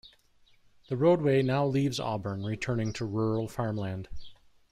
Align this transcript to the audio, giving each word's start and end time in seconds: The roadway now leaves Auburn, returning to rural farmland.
The 0.89 0.97
roadway 0.97 1.43
now 1.43 1.63
leaves 1.63 1.99
Auburn, 1.99 2.43
returning 2.43 2.91
to 2.93 3.05
rural 3.05 3.47
farmland. 3.47 4.09